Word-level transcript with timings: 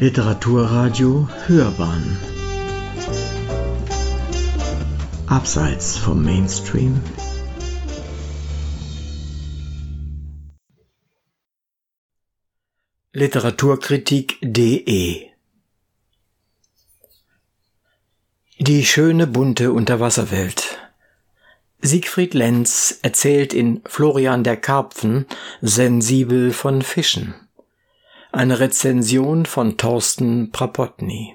Literaturradio 0.00 1.28
Hörbahn. 1.48 2.16
Abseits 5.26 5.96
vom 5.96 6.24
Mainstream. 6.24 7.02
Literaturkritik.de 13.12 15.26
Die 18.60 18.84
schöne 18.84 19.26
bunte 19.26 19.72
Unterwasserwelt. 19.72 20.78
Siegfried 21.80 22.34
Lenz 22.34 23.00
erzählt 23.02 23.52
in 23.52 23.82
Florian 23.84 24.44
der 24.44 24.58
Karpfen 24.58 25.26
sensibel 25.60 26.52
von 26.52 26.82
Fischen. 26.82 27.47
Eine 28.30 28.60
Rezension 28.60 29.46
von 29.46 29.78
Thorsten 29.78 30.52
Prapotny. 30.52 31.34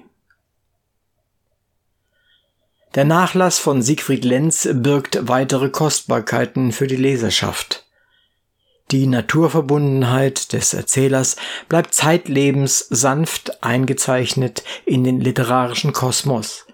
Der 2.94 3.04
Nachlass 3.04 3.58
von 3.58 3.82
Siegfried 3.82 4.24
Lenz 4.24 4.68
birgt 4.72 5.26
weitere 5.26 5.70
Kostbarkeiten 5.70 6.70
für 6.70 6.86
die 6.86 6.94
Leserschaft. 6.94 7.84
Die 8.92 9.08
Naturverbundenheit 9.08 10.52
des 10.52 10.72
Erzählers 10.72 11.34
bleibt 11.68 11.94
zeitlebens 11.94 12.78
sanft 12.78 13.64
eingezeichnet 13.64 14.62
in 14.86 15.02
den 15.02 15.20
literarischen 15.20 15.92
Kosmos, 15.92 16.64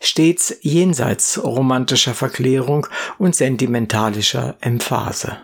stets 0.00 0.56
jenseits 0.62 1.40
romantischer 1.40 2.14
Verklärung 2.14 2.88
und 3.18 3.36
sentimentalischer 3.36 4.56
Emphase. 4.60 5.38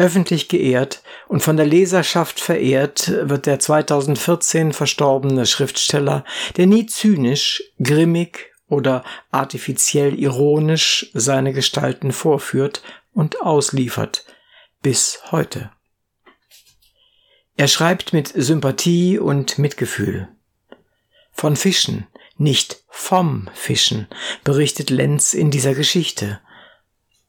Öffentlich 0.00 0.48
geehrt 0.48 1.02
und 1.28 1.42
von 1.42 1.58
der 1.58 1.66
Leserschaft 1.66 2.40
verehrt 2.40 3.12
wird 3.28 3.44
der 3.44 3.58
2014 3.58 4.72
verstorbene 4.72 5.44
Schriftsteller, 5.44 6.24
der 6.56 6.66
nie 6.66 6.86
zynisch, 6.86 7.62
grimmig 7.82 8.50
oder 8.66 9.04
artifiziell 9.30 10.18
ironisch 10.18 11.10
seine 11.12 11.52
Gestalten 11.52 12.12
vorführt 12.12 12.82
und 13.12 13.42
ausliefert, 13.42 14.24
bis 14.80 15.20
heute. 15.32 15.70
Er 17.58 17.68
schreibt 17.68 18.14
mit 18.14 18.28
Sympathie 18.28 19.18
und 19.18 19.58
Mitgefühl. 19.58 20.28
Von 21.30 21.56
Fischen, 21.56 22.06
nicht 22.38 22.84
vom 22.88 23.50
Fischen, 23.52 24.08
berichtet 24.44 24.88
Lenz 24.88 25.34
in 25.34 25.50
dieser 25.50 25.74
Geschichte. 25.74 26.40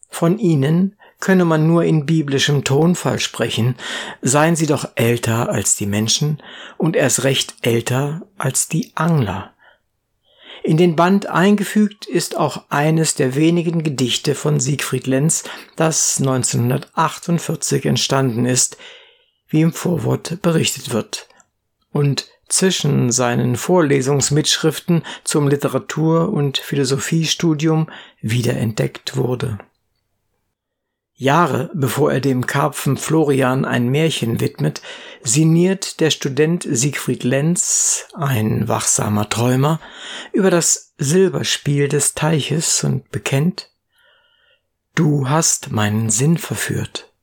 Von 0.07 0.39
ihnen 0.39 0.95
könne 1.21 1.45
man 1.45 1.65
nur 1.65 1.85
in 1.85 2.05
biblischem 2.05 2.65
Tonfall 2.65 3.19
sprechen, 3.19 3.75
seien 4.21 4.57
sie 4.57 4.65
doch 4.65 4.89
älter 4.95 5.49
als 5.49 5.77
die 5.77 5.85
Menschen 5.85 6.43
und 6.77 6.97
erst 6.97 7.23
recht 7.23 7.55
älter 7.61 8.23
als 8.37 8.67
die 8.67 8.91
Angler. 8.95 9.53
In 10.63 10.77
den 10.77 10.95
Band 10.95 11.27
eingefügt 11.27 12.05
ist 12.05 12.37
auch 12.37 12.65
eines 12.69 13.15
der 13.15 13.35
wenigen 13.35 13.83
Gedichte 13.83 14.35
von 14.35 14.59
Siegfried 14.59 15.07
Lenz, 15.07 15.43
das 15.75 16.17
1948 16.19 17.85
entstanden 17.85 18.45
ist, 18.45 18.77
wie 19.47 19.61
im 19.61 19.73
Vorwort 19.73 20.41
berichtet 20.41 20.93
wird. 20.93 21.27
Und 21.91 22.27
zwischen 22.47 23.11
seinen 23.11 23.55
Vorlesungsmitschriften 23.55 25.03
zum 25.23 25.47
Literatur- 25.47 26.29
und 26.31 26.57
Philosophiestudium 26.57 27.89
wiederentdeckt 28.21 29.15
wurde. 29.15 29.57
Jahre 31.21 31.69
bevor 31.75 32.11
er 32.11 32.19
dem 32.19 32.47
Karpfen 32.47 32.97
Florian 32.97 33.63
ein 33.63 33.89
Märchen 33.89 34.39
widmet, 34.39 34.81
sinniert 35.21 35.99
der 35.99 36.09
Student 36.09 36.67
Siegfried 36.67 37.23
Lenz, 37.23 38.07
ein 38.15 38.67
wachsamer 38.67 39.29
Träumer, 39.29 39.79
über 40.33 40.49
das 40.49 40.93
Silberspiel 40.97 41.87
des 41.87 42.15
Teiches 42.15 42.83
und 42.83 43.11
bekennt, 43.11 43.69
Du 44.95 45.29
hast 45.29 45.71
meinen 45.71 46.09
Sinn 46.09 46.39
verführt. 46.39 47.13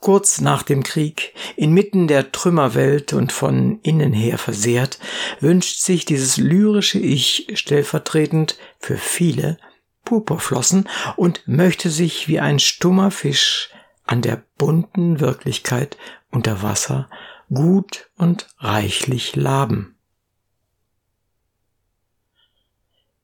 Kurz 0.00 0.40
nach 0.40 0.62
dem 0.62 0.82
Krieg, 0.82 1.34
inmitten 1.56 2.08
der 2.08 2.32
Trümmerwelt 2.32 3.12
und 3.12 3.32
von 3.32 3.80
innen 3.82 4.14
her 4.14 4.38
versehrt, 4.38 4.98
wünscht 5.40 5.80
sich 5.80 6.06
dieses 6.06 6.38
lyrische 6.38 6.98
Ich 6.98 7.48
stellvertretend 7.52 8.56
für 8.78 8.96
viele 8.96 9.58
Purpurflossen 10.06 10.88
und 11.16 11.46
möchte 11.46 11.90
sich 11.90 12.28
wie 12.28 12.40
ein 12.40 12.58
stummer 12.58 13.10
Fisch 13.10 13.68
an 14.06 14.22
der 14.22 14.42
bunten 14.56 15.20
Wirklichkeit 15.20 15.98
unter 16.30 16.62
Wasser 16.62 17.10
gut 17.52 18.10
und 18.16 18.48
reichlich 18.58 19.36
laben. 19.36 19.96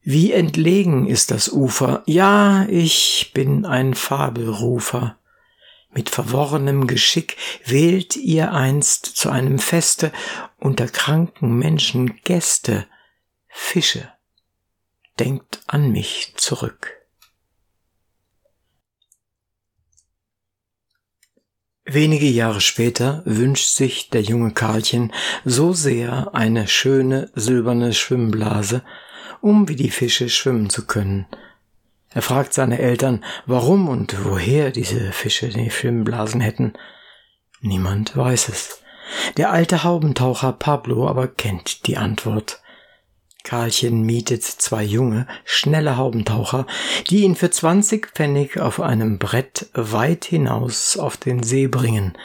Wie 0.03 0.33
entlegen 0.33 1.07
ist 1.07 1.31
das 1.31 1.49
Ufer, 1.49 2.03
ja, 2.07 2.67
ich 2.69 3.31
bin 3.35 3.65
ein 3.65 3.95
Fabelrufer. 3.95 5.17
Mit 5.95 6.11
verworrenem 6.11 6.87
Geschick 6.87 7.37
wählt 7.65 8.17
ihr 8.17 8.53
einst 8.53 9.07
zu 9.07 9.31
einem 9.31 9.59
Feste 9.59 10.11
unter 10.59 10.89
kranken 10.89 11.57
Menschen 11.57 12.17
Gäste, 12.25 12.87
Fische. 13.49 14.12
Denkt 15.19 15.61
an 15.67 15.93
mich 15.93 16.35
zurück. 16.37 16.99
Wenige 21.85 22.27
Jahre 22.27 22.61
später 22.61 23.23
wünscht 23.25 23.69
sich 23.69 24.09
der 24.09 24.23
junge 24.23 24.53
Karlchen 24.53 25.13
so 25.45 25.73
sehr 25.73 26.35
eine 26.35 26.69
schöne 26.69 27.31
silberne 27.35 27.93
Schwimmblase, 27.93 28.83
um 29.41 29.69
wie 29.69 29.77
die 29.77 29.91
Fische 29.91 30.29
schwimmen 30.29 30.71
zu 30.71 30.87
können, 30.87 31.27
er 32.15 32.23
fragt 32.23 32.53
seine 32.53 32.79
Eltern, 32.79 33.25
warum 33.47 33.89
und 33.89 34.25
woher 34.25 34.71
diese 34.71 35.13
Fische 35.13 35.49
die 35.49 35.71
Schwimmblasen 35.71 36.41
hätten. 36.41 36.75
Niemand 37.61 38.17
weiß 38.17 38.49
es. 38.49 38.83
Der 39.37 39.51
alte 39.51 39.85
Haubentaucher 39.85 40.53
Pablo 40.53 41.09
aber 41.09 41.29
kennt 41.29 41.87
die 41.87 41.97
Antwort. 41.97 42.61
Karlchen 43.45 44.03
mietet 44.03 44.45
zwei 44.45 44.83
junge, 44.85 45.27
schnelle 45.45 45.97
Haubentaucher, 45.97 46.67
die 47.11 47.23
ihn 47.23 47.35
für 47.35 47.51
zwanzig 47.51 48.13
Pfennig 48.15 48.61
auf 48.61 48.81
einem 48.81 49.19
Brett 49.19 49.69
weit 49.75 50.25
hinaus 50.25 50.97
auf 50.97 51.17
den 51.17 51.43
See 51.43 51.67
bringen, 51.67 52.17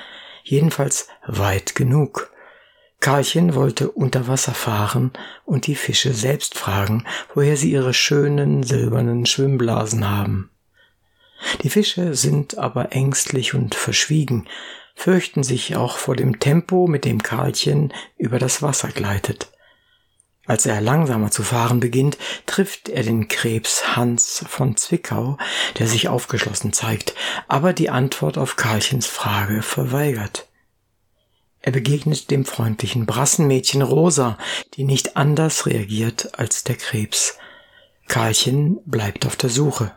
jedenfalls 0.44 1.08
weit 1.26 1.76
genug, 1.76 2.32
Karlchen 3.00 3.54
wollte 3.54 3.92
unter 3.92 4.28
Wasser 4.28 4.54
fahren 4.54 5.12
und 5.46 5.68
die 5.68 5.76
Fische 5.76 6.14
selbst 6.14 6.58
fragen, 6.58 7.06
woher 7.34 7.56
sie 7.56 7.72
ihre 7.72 7.94
schönen 7.94 8.64
silbernen 8.64 9.26
Schwimmblasen 9.26 10.10
haben. 10.10 10.50
Die 11.62 11.70
Fische 11.70 12.16
sind 12.16 12.58
aber 12.58 12.94
ängstlich 12.94 13.54
und 13.54 13.76
verschwiegen, 13.76 14.48
fürchten 14.96 15.44
sich 15.44 15.76
auch 15.76 15.98
vor 15.98 16.16
dem 16.16 16.40
Tempo, 16.40 16.88
mit 16.88 17.06
dem 17.06 17.22
Karlchen 17.22 17.94
über 18.18 18.40
das 18.40 18.64
Wasser 18.64 18.88
gleitet. 18.88 19.52
Als 20.48 20.66
er 20.66 20.80
langsamer 20.80 21.30
zu 21.30 21.44
fahren 21.44 21.82
beginnt, 21.82 22.18
trifft 22.46 22.88
er 22.88 23.04
den 23.04 23.28
Krebs 23.28 23.96
Hans 23.98 24.46
von 24.48 24.78
Zwickau, 24.78 25.38
der 25.78 25.88
sich 25.88 26.08
aufgeschlossen 26.08 26.72
zeigt, 26.72 27.14
aber 27.50 27.74
die 27.74 27.90
Antwort 27.90 28.38
auf 28.38 28.56
Karlchens 28.56 29.06
Frage 29.06 29.62
verweigert. 29.62 30.48
Er 31.60 31.74
begegnet 31.74 32.32
dem 32.32 32.46
freundlichen 32.46 33.06
Brassenmädchen 33.06 33.82
Rosa, 33.82 34.38
die 34.76 34.86
nicht 34.86 35.18
anders 35.18 35.66
reagiert 35.66 36.40
als 36.40 36.64
der 36.64 36.78
Krebs. 36.78 37.38
Karlchen 38.08 38.80
bleibt 38.86 39.26
auf 39.26 39.36
der 39.36 39.50
Suche. 39.50 39.92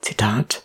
Zitat 0.00 0.62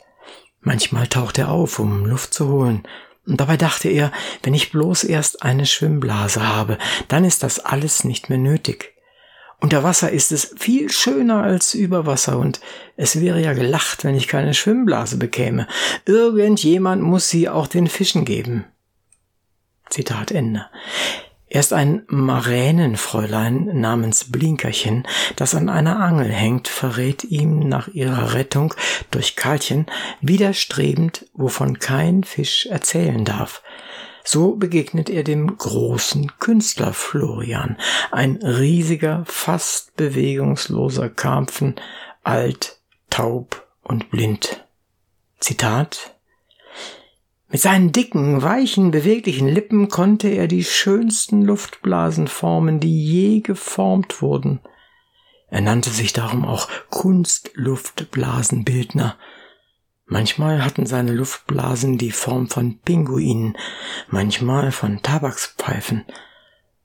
Manchmal 0.59 1.07
taucht 1.07 1.39
er 1.39 1.50
auf, 1.50 1.79
um 1.79 2.06
Luft 2.06 2.33
zu 2.35 2.50
holen, 2.50 2.88
und 3.27 3.41
dabei 3.41 3.57
dachte 3.57 3.89
er, 3.89 4.12
wenn 4.44 4.53
ich 4.53 4.71
bloß 4.71 5.03
erst 5.03 5.44
eine 5.44 5.65
Schwimmblase 5.65 6.47
habe, 6.47 6.77
dann 7.09 7.25
ist 7.25 7.44
das 7.44 7.59
alles 7.59 8.03
nicht 8.03 8.29
mehr 8.29 8.38
nötig. 8.38 8.94
Unter 9.59 9.83
Wasser 9.83 10.12
ist 10.12 10.31
es 10.31 10.53
viel 10.57 10.89
schöner 10.91 11.41
als 11.44 11.74
über 11.74 12.06
Wasser 12.06 12.38
und 12.38 12.62
es 12.95 13.19
wäre 13.19 13.41
ja 13.41 13.53
gelacht, 13.53 14.03
wenn 14.03 14.15
ich 14.15 14.27
keine 14.27 14.53
Schwimmblase 14.53 15.18
bekäme. 15.18 15.68
Irgendjemand 16.06 17.01
muss 17.01 17.29
sie 17.29 17.50
auch 17.50 17.68
den 17.68 17.88
Fischen 17.88 18.24
geben. 18.24 18.65
Zitat 19.89 20.31
Ende. 20.31 20.68
Erst 21.49 21.71
ein 21.71 22.03
Maränenfräulein 22.07 23.79
namens 23.79 24.31
Blinkerchen, 24.31 25.07
das 25.38 25.55
an 25.55 25.69
einer 25.69 25.99
Angel 25.99 26.29
hängt, 26.29 26.67
verrät 26.67 27.23
ihm 27.23 27.59
nach 27.59 27.88
ihrer 27.88 28.33
Rettung 28.33 28.73
durch 29.11 29.38
Karlchen 29.38 29.85
widerstrebend, 30.19 31.25
wovon 31.33 31.79
kein 31.79 32.23
Fisch 32.23 32.65
erzählen 32.65 33.23
darf. 33.23 33.61
So 34.25 34.57
begegnet 34.57 35.09
er 35.09 35.23
dem 35.23 35.55
großen 35.55 36.33
Künstler 36.39 36.91
Florian, 36.91 37.77
ein 38.11 38.35
riesiger, 38.43 39.23
fast 39.25 39.95
bewegungsloser 39.95 41.09
Karpfen, 41.09 41.75
alt, 42.23 42.81
taub 43.09 43.65
und 43.83 44.11
blind. 44.11 44.65
Zitat 45.39 46.16
Mit 47.49 47.61
seinen 47.61 47.94
dicken, 47.94 48.41
weichen, 48.41 48.91
beweglichen 48.91 49.47
Lippen 49.47 49.88
konnte 49.88 50.27
er 50.27 50.47
die 50.47 50.65
schönsten 50.65 51.44
Luftblasen 51.44 52.27
formen, 52.27 52.81
die 52.81 53.05
je 53.05 53.39
geformt 53.39 54.21
wurden. 54.21 54.59
Er 55.49 55.61
nannte 55.61 55.89
sich 55.89 56.11
darum 56.11 56.44
auch 56.44 56.67
Kunstluftblasenbildner. 56.89 59.15
Manchmal 60.05 60.61
hatten 60.63 60.85
seine 60.85 61.13
Luftblasen 61.13 61.97
die 61.97 62.11
Form 62.11 62.49
von 62.49 62.79
Pinguinen, 62.79 63.57
manchmal 64.09 64.73
von 64.73 65.01
Tabakspfeifen. 65.01 66.03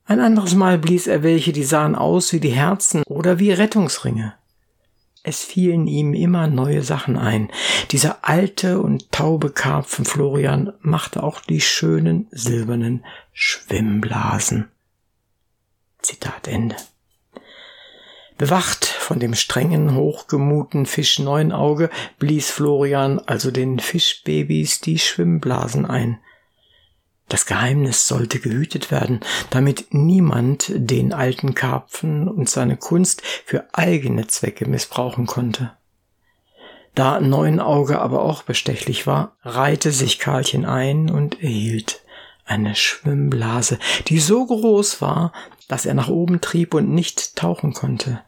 Ein 0.05 0.21
anderes 0.21 0.55
Mal 0.55 0.77
blies 0.77 1.07
er 1.07 1.23
welche, 1.23 1.51
die 1.51 1.63
sahen 1.63 1.95
aus 1.95 2.31
wie 2.31 2.39
die 2.39 2.51
Herzen 2.51 3.03
oder 3.07 3.37
wie 3.39 3.51
Rettungsringe. 3.51 4.35
Es 5.25 5.41
fielen 5.41 5.87
ihm 5.87 6.13
immer 6.13 6.47
neue 6.47 6.83
Sachen 6.83 7.17
ein. 7.17 7.49
Dieser 7.91 8.27
alte 8.27 8.81
und 8.81 9.09
taube 9.13 9.51
Karpfen 9.51 10.03
Florian 10.03 10.73
machte 10.81 11.23
auch 11.23 11.39
die 11.39 11.61
schönen 11.61 12.27
silbernen 12.31 13.05
Schwimmblasen. 13.31 14.67
Zitat 16.01 16.49
Ende. 16.49 16.75
Bewacht 18.37 18.83
von 18.83 19.19
dem 19.19 19.35
strengen, 19.35 19.95
hochgemuten 19.95 20.85
Fisch 20.85 21.19
Neunauge 21.19 21.89
blies 22.19 22.51
Florian 22.51 23.19
also 23.19 23.51
den 23.51 23.79
Fischbabys 23.79 24.81
die 24.81 24.99
Schwimmblasen 24.99 25.85
ein. 25.85 26.19
Das 27.29 27.45
Geheimnis 27.45 28.07
sollte 28.07 28.39
gehütet 28.39 28.91
werden, 28.91 29.21
damit 29.49 29.87
niemand 29.91 30.71
den 30.75 31.13
alten 31.13 31.55
Karpfen 31.55 32.27
und 32.27 32.49
seine 32.49 32.77
Kunst 32.77 33.21
für 33.45 33.65
eigene 33.73 34.27
Zwecke 34.27 34.67
missbrauchen 34.67 35.25
konnte. 35.25 35.71
Da 36.95 37.19
Neunauge 37.19 37.99
aber 37.99 38.21
auch 38.21 38.43
bestechlich 38.43 39.07
war, 39.07 39.35
reihte 39.41 39.91
sich 39.91 40.19
Karlchen 40.19 40.65
ein 40.65 41.09
und 41.09 41.41
erhielt 41.41 42.01
eine 42.45 42.75
Schwimmblase, 42.75 43.79
die 44.07 44.19
so 44.19 44.45
groß 44.45 45.01
war, 45.01 45.31
dass 45.67 45.85
er 45.85 45.93
nach 45.93 46.09
oben 46.09 46.41
trieb 46.41 46.73
und 46.73 46.89
nicht 46.89 47.35
tauchen 47.35 47.73
konnte. 47.73 48.21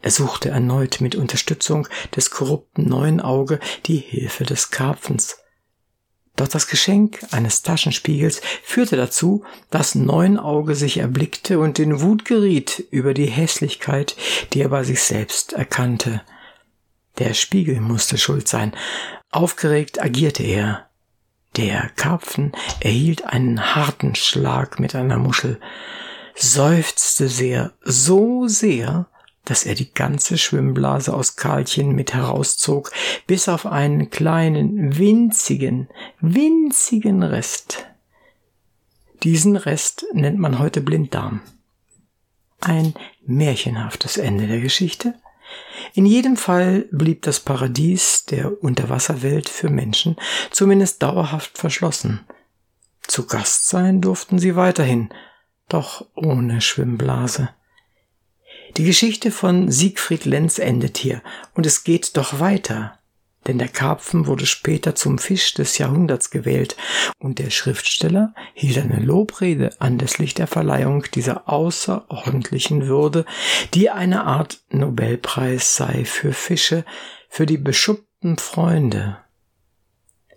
Er 0.00 0.10
suchte 0.10 0.50
erneut 0.50 1.00
mit 1.00 1.14
Unterstützung 1.14 1.88
des 2.14 2.30
korrupten 2.30 2.88
Neunauge 2.88 3.58
die 3.86 3.96
Hilfe 3.96 4.44
des 4.44 4.70
Karpfens. 4.70 5.38
Doch 6.36 6.48
das 6.48 6.66
Geschenk 6.66 7.20
eines 7.30 7.62
Taschenspiegels 7.62 8.40
führte 8.64 8.96
dazu, 8.96 9.44
dass 9.70 9.94
Neunauge 9.94 10.74
sich 10.74 10.98
erblickte 10.98 11.60
und 11.60 11.78
in 11.78 12.00
Wut 12.00 12.24
geriet 12.24 12.84
über 12.90 13.14
die 13.14 13.26
Hässlichkeit, 13.26 14.16
die 14.52 14.62
er 14.62 14.68
bei 14.68 14.82
sich 14.82 15.00
selbst 15.02 15.52
erkannte. 15.52 16.22
Der 17.18 17.34
Spiegel 17.34 17.80
musste 17.80 18.18
schuld 18.18 18.48
sein. 18.48 18.74
Aufgeregt 19.30 20.02
agierte 20.02 20.42
er. 20.42 20.90
Der 21.56 21.88
Karpfen 21.94 22.50
erhielt 22.80 23.24
einen 23.24 23.76
harten 23.76 24.16
Schlag 24.16 24.80
mit 24.80 24.96
einer 24.96 25.18
Muschel, 25.18 25.60
seufzte 26.34 27.28
sehr, 27.28 27.72
so 27.84 28.48
sehr, 28.48 29.06
dass 29.44 29.64
er 29.64 29.74
die 29.74 29.92
ganze 29.92 30.38
Schwimmblase 30.38 31.12
aus 31.12 31.36
Karlchen 31.36 31.94
mit 31.94 32.14
herauszog, 32.14 32.92
bis 33.26 33.48
auf 33.48 33.66
einen 33.66 34.10
kleinen, 34.10 34.98
winzigen, 34.98 35.88
winzigen 36.20 37.22
Rest. 37.22 37.86
Diesen 39.22 39.56
Rest 39.56 40.06
nennt 40.12 40.38
man 40.38 40.58
heute 40.58 40.80
Blinddarm. 40.80 41.40
Ein 42.60 42.94
märchenhaftes 43.26 44.16
Ende 44.16 44.46
der 44.46 44.60
Geschichte. 44.60 45.14
In 45.92 46.06
jedem 46.06 46.36
Fall 46.36 46.86
blieb 46.90 47.22
das 47.22 47.40
Paradies 47.40 48.24
der 48.24 48.62
Unterwasserwelt 48.62 49.48
für 49.48 49.68
Menschen 49.68 50.16
zumindest 50.50 51.02
dauerhaft 51.02 51.58
verschlossen. 51.58 52.20
Zu 53.06 53.26
Gast 53.26 53.68
sein 53.68 54.00
durften 54.00 54.38
sie 54.38 54.56
weiterhin, 54.56 55.10
doch 55.68 56.06
ohne 56.14 56.60
Schwimmblase. 56.60 57.50
Die 58.76 58.84
Geschichte 58.84 59.30
von 59.30 59.70
Siegfried 59.70 60.24
Lenz 60.24 60.58
endet 60.58 60.98
hier 60.98 61.22
und 61.54 61.64
es 61.64 61.84
geht 61.84 62.16
doch 62.16 62.40
weiter. 62.40 62.98
Denn 63.46 63.58
der 63.58 63.68
Karpfen 63.68 64.26
wurde 64.26 64.46
später 64.46 64.96
zum 64.96 65.18
Fisch 65.18 65.54
des 65.54 65.78
Jahrhunderts 65.78 66.30
gewählt 66.30 66.76
und 67.20 67.38
der 67.38 67.50
Schriftsteller 67.50 68.34
hielt 68.54 68.78
eine 68.78 68.98
Lobrede 68.98 69.70
anlässlich 69.78 70.34
der 70.34 70.48
Verleihung 70.48 71.04
dieser 71.14 71.48
außerordentlichen 71.48 72.88
Würde, 72.88 73.26
die 73.74 73.90
eine 73.90 74.24
Art 74.24 74.60
Nobelpreis 74.70 75.76
sei 75.76 76.04
für 76.04 76.32
Fische, 76.32 76.84
für 77.28 77.46
die 77.46 77.58
beschuppten 77.58 78.38
Freunde. 78.38 79.18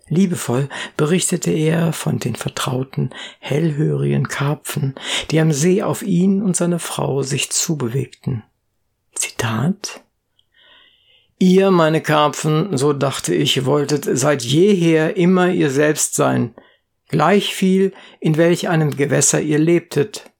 Liebevoll 0.08 0.68
berichtete 0.96 1.50
er 1.50 1.92
von 1.92 2.18
den 2.18 2.34
vertrauten, 2.34 3.10
hellhörigen 3.38 4.28
Karpfen, 4.28 4.94
die 5.30 5.40
am 5.40 5.52
See 5.52 5.82
auf 5.82 6.02
ihn 6.02 6.42
und 6.42 6.56
seine 6.56 6.78
Frau 6.78 7.22
sich 7.22 7.50
zubewegten. 7.50 8.42
Zitat 9.14 10.02
Ihr, 11.40 11.70
meine 11.70 12.00
Karpfen, 12.00 12.76
so 12.76 12.92
dachte 12.92 13.32
ich, 13.32 13.64
wolltet 13.64 14.08
seit 14.10 14.42
jeher 14.42 15.16
immer 15.16 15.50
ihr 15.50 15.70
selbst 15.70 16.14
sein, 16.14 16.54
gleich 17.08 17.54
viel, 17.54 17.92
in 18.18 18.36
welch 18.36 18.68
einem 18.68 18.96
Gewässer 18.96 19.40
ihr 19.40 19.58
lebtet, 19.58 20.30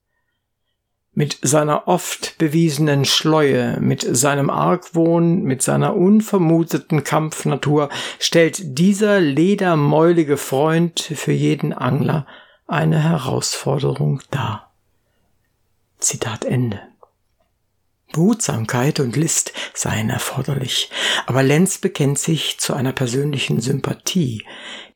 mit 1.18 1.36
seiner 1.42 1.88
oft 1.88 2.38
bewiesenen 2.38 3.04
Schleue, 3.04 3.80
mit 3.80 4.06
seinem 4.08 4.50
Argwohn, 4.50 5.42
mit 5.42 5.62
seiner 5.62 5.96
unvermuteten 5.96 7.02
Kampfnatur 7.02 7.88
stellt 8.20 8.78
dieser 8.78 9.18
ledermäulige 9.18 10.36
Freund 10.36 11.00
für 11.00 11.32
jeden 11.32 11.72
Angler 11.72 12.24
eine 12.68 13.02
Herausforderung 13.02 14.20
dar. 14.30 14.70
Zitat 15.98 16.44
Ende. 16.44 16.78
Behutsamkeit 18.12 19.00
und 19.00 19.16
List 19.16 19.52
seien 19.74 20.10
erforderlich, 20.10 20.90
aber 21.26 21.42
Lenz 21.42 21.78
bekennt 21.78 22.18
sich 22.18 22.58
zu 22.58 22.74
einer 22.74 22.92
persönlichen 22.92 23.60
Sympathie. 23.60 24.44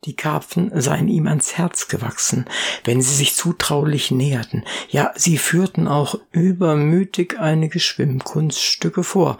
Die 0.04 0.16
Karpfen 0.16 0.72
seien 0.80 1.08
ihm 1.08 1.28
ans 1.28 1.56
Herz 1.56 1.88
gewachsen, 1.88 2.46
wenn 2.84 3.00
sie 3.00 3.14
sich 3.14 3.34
zutraulich 3.34 4.10
näherten. 4.10 4.64
Ja, 4.88 5.12
sie 5.14 5.38
führten 5.38 5.86
auch 5.86 6.18
übermütig 6.32 7.38
einige 7.38 7.78
Schwimmkunststücke 7.78 9.04
vor. 9.04 9.38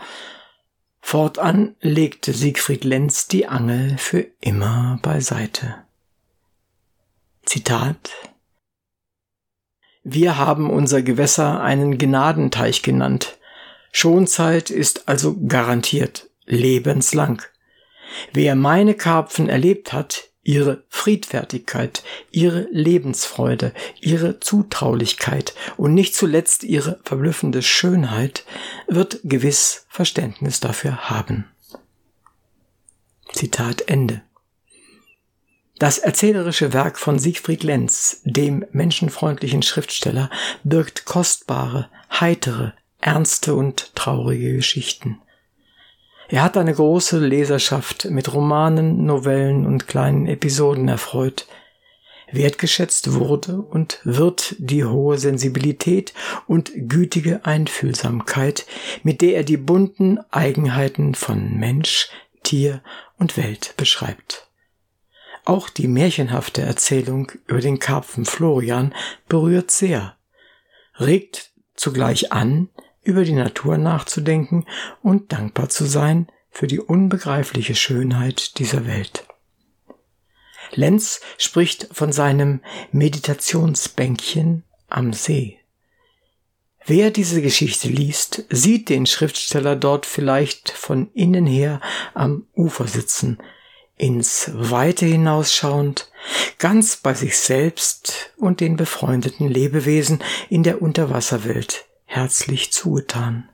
Fortan 1.01 1.75
legte 1.81 2.33
Siegfried 2.33 2.85
Lenz 2.85 3.27
die 3.27 3.49
Angel 3.49 3.99
für 3.99 4.25
immer 4.41 5.01
beiseite. 5.03 5.75
Zitat 7.45 8.13
Wir 10.05 10.39
haben 10.39 10.71
unser 10.71 11.03
Gewässer 11.03 11.61
einen 11.61 11.99
Gnadenteich 11.99 12.83
genannt, 12.83 13.37
Schonzeit 13.93 14.71
ist 14.71 15.09
also 15.09 15.37
garantiert 15.47 16.31
lebenslang. 16.47 17.43
Wer 18.33 18.57
meine 18.57 18.95
Karpfen 18.95 19.49
erlebt 19.49 19.93
hat, 19.93 20.31
ihre 20.43 20.85
Friedfertigkeit, 20.89 22.03
ihre 22.31 22.67
Lebensfreude, 22.73 23.73
ihre 24.01 24.41
Zutraulichkeit 24.41 25.55
und 25.77 25.95
nicht 25.95 26.17
zuletzt 26.17 26.65
ihre 26.65 27.01
verblüffende 27.05 27.63
Schönheit, 27.63 28.45
wird 28.89 29.21
gewiss 29.23 29.87
Verständnis 29.89 30.59
dafür 30.59 31.11
haben. 31.11 31.45
Zitat 33.33 33.83
Ende. 33.89 34.23
Das 35.79 35.99
erzählerische 35.99 36.73
Werk 36.73 36.99
von 36.99 37.19
Siegfried 37.19 37.63
Lenz, 37.63 38.21
dem 38.25 38.65
menschenfreundlichen 38.73 39.63
Schriftsteller, 39.63 40.31
birgt 40.63 41.05
kostbare, 41.07 41.89
heitere, 42.21 42.73
ernste 43.03 43.55
und 43.55 43.95
traurige 43.95 44.55
Geschichten. 44.57 45.21
Er 46.29 46.43
hat 46.43 46.57
eine 46.57 46.73
große 46.73 47.19
Leserschaft 47.19 48.07
mit 48.07 48.33
Romanen, 48.33 49.05
Novellen 49.05 49.67
und 49.67 49.87
kleinen 49.87 50.27
Episoden 50.27 50.89
erfreut. 50.89 51.47
Wertgeschätzt 52.31 53.13
wurde 53.13 53.61
und 53.61 54.01
wird 54.05 54.55
die 54.59 54.87
hohe 54.87 55.19
Sensibilität 55.19 56.15
und 56.47 56.73
gütige 56.75 57.45
Einfühlsamkeit, 57.45 58.65
mit 59.03 59.21
der 59.21 59.37
er 59.37 59.45
die 59.45 59.59
bunten 59.59 60.19
Eigenheiten 60.31 61.15
von 61.15 61.59
Mensch, 61.59 62.09
Tier 62.43 62.83
und 63.19 63.37
Welt 63.37 63.75
beschreibt. 63.77 64.49
Auch 65.45 65.69
die 65.69 65.89
märchenhafte 65.89 66.63
Erzählung 66.63 67.31
über 67.47 67.61
den 67.61 67.79
Karpfen 67.79 68.25
Florian 68.25 68.95
berührt 69.29 69.71
sehr, 69.71 70.17
regt 70.99 71.51
zugleich 71.75 72.33
an, 72.33 72.69
über 73.03 73.25
die 73.25 73.33
Natur 73.33 73.79
nachzudenken 73.79 74.67
und 75.03 75.33
dankbar 75.33 75.69
zu 75.69 75.85
sein 75.85 76.29
für 76.51 76.67
die 76.67 76.81
unbegreifliche 76.81 77.75
Schönheit 77.75 78.59
dieser 78.59 78.87
Welt. 78.87 79.27
Lenz 80.75 81.21
spricht 81.39 81.89
von 81.93 82.13
seinem 82.13 82.61
Meditationsbänkchen 82.93 84.65
am 84.89 85.13
See. 85.13 85.59
Wer 86.85 87.11
diese 87.11 87.43
Geschichte 87.43 87.89
liest, 87.89 88.45
sieht 88.51 88.89
den 88.89 89.07
Schriftsteller 89.07 89.77
dort 89.77 90.07
vielleicht 90.07 90.71
von 90.71 91.11
innen 91.13 91.47
her 91.47 91.81
am 92.15 92.47
Ufer 92.55 92.89
sitzen, 92.89 93.39
ins 93.97 94.51
Weite 94.53 95.07
hinausschauend, 95.07 96.11
ganz 96.59 96.97
bei 96.97 97.15
sich 97.15 97.39
selbst 97.39 98.33
und 98.37 98.61
den 98.61 98.77
befreundeten 98.77 99.49
Lebewesen 99.49 100.23
in 100.49 100.65
der 100.65 100.83
Unterwasserwelt 100.83 101.87
herzlich 102.13 102.73
zugetan. 102.73 103.49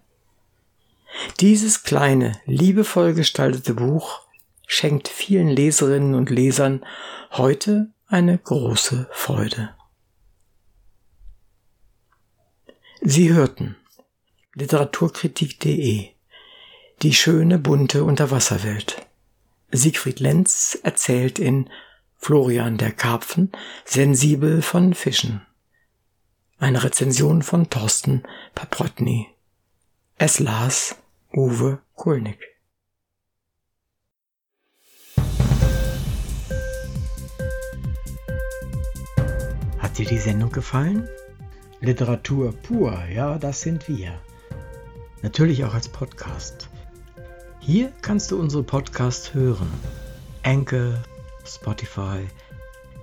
Dieses 1.38 1.84
kleine, 1.84 2.40
liebevoll 2.44 3.14
gestaltete 3.14 3.74
Buch 3.74 4.22
schenkt 4.66 5.06
vielen 5.06 5.48
Leserinnen 5.48 6.16
und 6.16 6.28
Lesern 6.28 6.84
heute 7.30 7.92
eine 8.08 8.36
große 8.36 9.08
Freude. 9.12 9.70
Sie 13.00 13.32
hörten 13.32 13.76
Literaturkritik.de 14.54 16.08
Die 17.02 17.14
schöne 17.14 17.58
bunte 17.60 18.02
Unterwasserwelt. 18.02 19.06
Siegfried 19.70 20.18
Lenz 20.18 20.76
erzählt 20.82 21.38
in 21.38 21.70
Florian 22.16 22.76
der 22.76 22.90
Karpfen 22.90 23.52
sensibel 23.84 24.62
von 24.62 24.94
Fischen. 24.94 25.47
Eine 26.60 26.82
Rezension 26.82 27.42
von 27.42 27.70
Thorsten 27.70 28.24
Paprotny. 28.56 29.28
Es 30.16 30.40
las 30.40 30.96
Uwe 31.32 31.78
Kulnig. 31.94 32.36
Hat 39.78 39.98
dir 39.98 40.06
die 40.06 40.18
Sendung 40.18 40.50
gefallen? 40.50 41.08
Literatur 41.80 42.52
pur, 42.52 43.04
ja, 43.04 43.38
das 43.38 43.60
sind 43.60 43.86
wir. 43.86 44.20
Natürlich 45.22 45.64
auch 45.64 45.74
als 45.74 45.88
Podcast. 45.88 46.68
Hier 47.60 47.92
kannst 48.02 48.32
du 48.32 48.40
unsere 48.40 48.64
Podcasts 48.64 49.32
hören. 49.32 49.72
Anchor, 50.42 50.94
Spotify, 51.46 52.26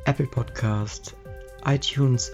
Apple 0.04 0.28
Podcast, 0.28 1.16
iTunes, 1.64 2.34